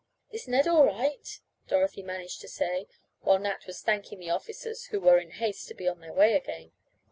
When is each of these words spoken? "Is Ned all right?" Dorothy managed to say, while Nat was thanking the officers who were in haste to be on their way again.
"Is 0.31 0.47
Ned 0.47 0.67
all 0.67 0.83
right?" 0.83 1.39
Dorothy 1.67 2.01
managed 2.01 2.41
to 2.41 2.47
say, 2.47 2.87
while 3.19 3.37
Nat 3.37 3.67
was 3.67 3.83
thanking 3.83 4.17
the 4.17 4.31
officers 4.31 4.85
who 4.85 4.99
were 4.99 5.19
in 5.19 5.29
haste 5.29 5.67
to 5.67 5.75
be 5.75 5.87
on 5.87 5.99
their 5.99 6.11
way 6.11 6.33
again. 6.33 6.71